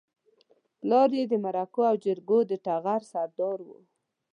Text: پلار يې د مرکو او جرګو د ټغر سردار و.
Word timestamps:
پلار 0.79 1.09
يې 1.17 1.23
د 1.31 1.33
مرکو 1.45 1.81
او 1.89 1.95
جرګو 2.05 2.39
د 2.49 2.51
ټغر 2.65 3.01
سردار 3.11 3.59
و. 3.67 3.69